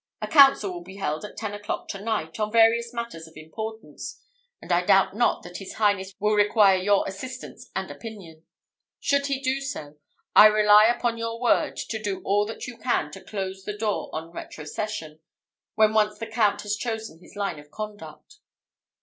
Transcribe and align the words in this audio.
A 0.19 0.27
council 0.27 0.71
will 0.73 0.83
be 0.83 0.95
held 0.95 1.23
at 1.23 1.37
ten 1.37 1.53
o'clock 1.53 1.87
to 1.89 2.01
night, 2.01 2.39
on 2.39 2.51
various 2.51 2.91
matters 2.91 3.27
of 3.27 3.37
importance; 3.37 4.19
and 4.59 4.71
I 4.71 4.83
doubt 4.83 5.15
not 5.15 5.43
that 5.43 5.57
his 5.57 5.75
highness 5.75 6.11
will 6.17 6.33
require 6.33 6.75
your 6.79 7.07
assistance 7.07 7.69
and 7.75 7.91
opinion. 7.91 8.43
Should 8.99 9.27
he 9.27 9.39
do 9.39 9.61
so, 9.61 9.97
I 10.35 10.47
rely 10.47 10.87
upon 10.87 11.19
your 11.19 11.39
word 11.39 11.77
to 11.77 12.01
do 12.01 12.19
all 12.23 12.47
that 12.47 12.65
you 12.65 12.77
can 12.79 13.11
to 13.11 13.21
close 13.23 13.63
the 13.63 13.77
door 13.77 14.09
on 14.11 14.31
retrocession, 14.31 15.19
when 15.75 15.93
once 15.93 16.17
the 16.17 16.25
Count 16.25 16.63
has 16.63 16.75
chosen 16.75 17.19
his 17.19 17.35
line 17.35 17.59
of 17.59 17.69
conduct." 17.69 18.39